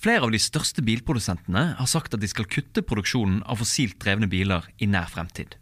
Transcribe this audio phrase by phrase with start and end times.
[0.00, 4.30] Flere av de største bilprodusentene har sagt at de skal kutte produksjonen av fossilt drevne
[4.32, 5.58] biler i nær fremtid.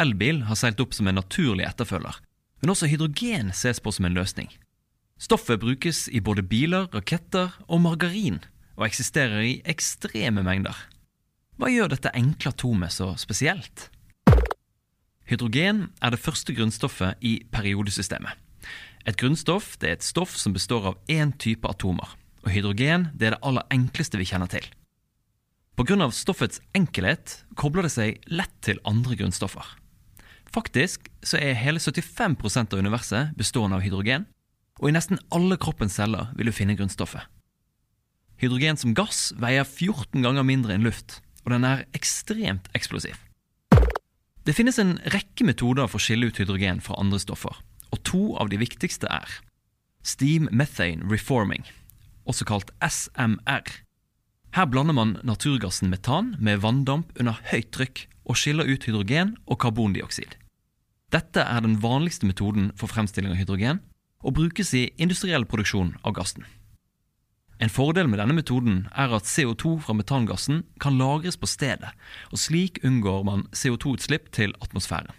[0.00, 2.16] Elbil har seilt opp som en naturlig etterfølger,
[2.62, 4.48] men også hydrogen ses på som en løsning.
[5.20, 8.40] Stoffet brukes i både biler, raketter og margarin,
[8.80, 10.76] og eksisterer i ekstreme mengder.
[11.60, 13.90] Hva gjør dette enkle atomet så spesielt?
[15.28, 18.36] Hydrogen er det første grunnstoffet i periodesystemet.
[19.04, 22.08] Et grunnstoff er et stoff som består av én type atomer,
[22.46, 24.64] og hydrogen det er det aller enkleste vi kjenner til.
[25.76, 26.08] Pga.
[26.14, 29.66] stoffets enkelhet kobler det seg lett til andre grunnstoffer.
[30.54, 34.24] Faktisk så er hele 75% av universet bestående av hydrogen,
[34.80, 37.26] og i nesten alle kroppens celler vil du finne grunnstoffet.
[38.40, 43.16] Hydrogen som gass veier 14 ganger mindre enn luft, og den er ekstremt eksplosiv.
[44.46, 47.56] Det finnes en rekke metoder for å skille ut hydrogen fra andre stoffer,
[47.90, 49.40] og to av de viktigste er
[50.06, 51.64] Steam Methane Reforming,
[52.26, 53.66] også kalt SMR.
[54.56, 59.60] Her blander man naturgassen metan med vanndamp under høyt trykk og skiller ut hydrogen og
[59.62, 60.36] karbondioksid.
[61.14, 63.82] Dette er den vanligste metoden for fremstilling av hydrogen,
[64.26, 66.46] og brukes i industriell produksjon av gassen.
[67.62, 71.92] En fordel med denne metoden er at CO2 fra metangassen kan lagres på stedet,
[72.32, 75.14] og slik unngår man CO2-utslipp til atmosfæren.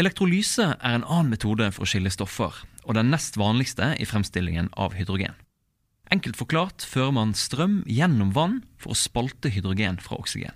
[0.00, 2.54] Elektrolyse er en annen metode for å skille stoffer,
[2.86, 5.36] og den nest vanligste i fremstillingen av hydrogen.
[6.12, 10.52] Enkelt forklart fører man strøm gjennom vann for å spalte hydrogen fra oksygen.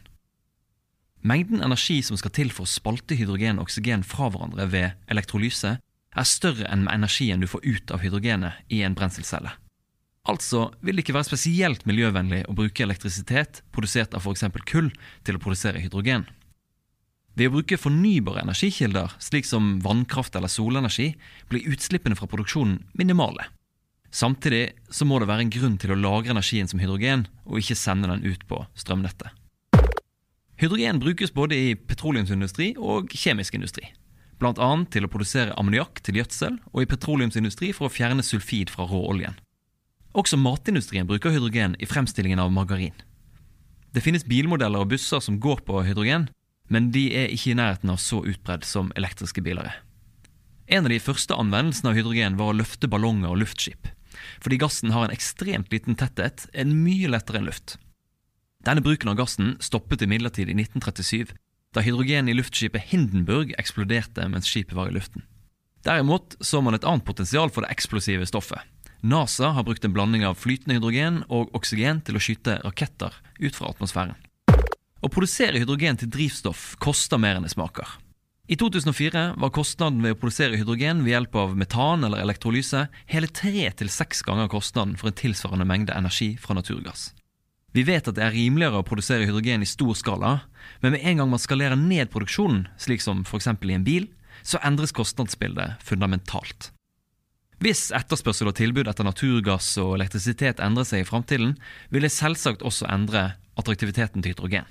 [1.27, 5.79] Mengden energi som skal til for å spalte hydrogen og oksygen fra hverandre ved elektrolyse,
[6.17, 9.55] er større enn energien du får ut av hydrogenet i en brenselcelle.
[10.29, 14.45] Altså vil det ikke være spesielt miljøvennlig å bruke elektrisitet produsert av f.eks.
[14.69, 14.91] kull
[15.25, 16.27] til å produsere hydrogen.
[17.37, 21.15] Ved å bruke fornybare energikilder, slik som vannkraft eller solenergi,
[21.49, 23.51] blir utslippene fra produksjonen minimale.
[24.17, 27.77] Samtidig så må det være en grunn til å lagre energien som hydrogen, og ikke
[27.77, 29.29] sende den ut på strømnettet.
[30.57, 33.91] Hydrogen brukes både i petroleumsindustri og kjemisk industri
[34.41, 34.71] bl.a.
[34.93, 39.39] til å produsere ammoniakk til gjødsel, og i petroleumsindustri for å fjerne sulfid fra råoljen.
[40.17, 42.97] Også matindustrien bruker hydrogen i fremstillingen av margarin.
[43.93, 46.29] Det finnes bilmodeller og busser som går på hydrogen,
[46.69, 49.83] men de er ikke i nærheten av så utbredd som elektriske biler er.
[50.67, 53.87] En av de første anvendelsene av hydrogen var å løfte ballonger og luftskip.
[54.45, 57.77] Fordi gassen har en ekstremt liten tetthet, er mye lettere enn luft.
[58.67, 61.35] Denne bruken av gassen stoppet imidlertid i 1937
[61.77, 65.27] da hydrogen i luftskipet Hindenburg eksploderte mens skipet var i luften.
[65.87, 68.63] Derimot så man et annet potensial for det eksplosive stoffet.
[69.07, 73.55] NASA har brukt en blanding av flytende hydrogen og oksygen til å skyte raketter ut
[73.55, 74.17] fra atmosfæren.
[75.05, 77.87] Å produsere hydrogen til drivstoff koster mer enn det smaker.
[78.47, 83.27] I 2004 var kostnaden ved å produsere hydrogen ved hjelp av metan eller elektrolyse hele
[83.35, 87.09] tre til seks ganger kostnaden for en tilsvarende mengde energi fra naturgass.
[87.75, 90.31] Vi vet at det er rimeligere å produsere hydrogen i stor skala,
[90.79, 93.51] men med en gang man skalerer ned produksjonen, slik som f.eks.
[93.51, 94.07] i en bil,
[94.47, 96.71] så endres kostnadsbildet fundamentalt.
[97.59, 101.57] Hvis etterspørsel og tilbud etter naturgass og elektrisitet endrer seg i framtiden,
[101.91, 104.71] vil det selvsagt også endre attraktiviteten til hydrogen.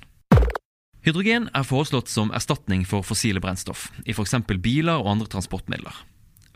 [1.06, 4.40] Hydrogen er foreslått som erstatning for fossile brennstoff, i f.eks.
[4.58, 5.94] biler og andre transportmidler.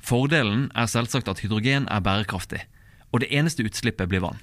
[0.02, 2.64] Fordelen er selvsagt at hydrogen er bærekraftig,
[3.14, 4.40] og det eneste utslippet blir vann.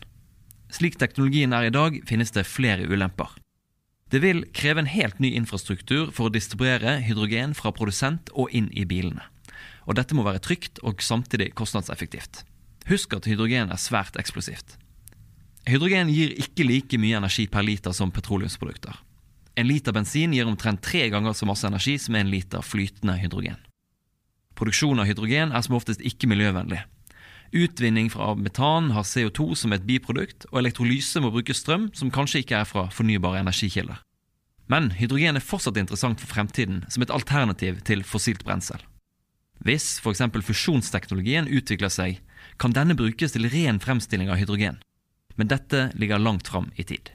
[0.70, 3.32] Slik teknologien er i dag, finnes det flere ulemper.
[4.14, 8.70] Det vil kreve en helt ny infrastruktur for å distribuere hydrogen fra produsent og inn
[8.78, 9.26] i bilene.
[9.90, 12.44] Og dette må være trygt og samtidig kostnadseffektivt.
[12.86, 14.78] Husk at hydrogen er svært eksplosivt.
[15.66, 19.02] Hydrogen gir ikke like mye energi per liter som petroleumsprodukter.
[19.56, 23.56] En liter bensin gir omtrent tre ganger så masse energi som en liter flytende hydrogen.
[24.56, 26.82] Produksjon av hydrogen er som oftest ikke miljøvennlig,
[27.54, 32.42] Utvinning fra metan har CO2 som et biprodukt, og elektrolyse må bruke strøm som kanskje
[32.42, 34.02] ikke er fra fornybare energikilder.
[34.66, 38.80] Men hydrogen er fortsatt interessant for fremtiden som et alternativ til fossilt brensel.
[39.62, 40.24] Hvis f.eks.
[40.42, 42.18] fusjonsteknologien utvikler seg,
[42.58, 44.80] kan denne brukes til ren fremstilling av hydrogen.
[45.36, 47.12] Men dette ligger langt fram i tid.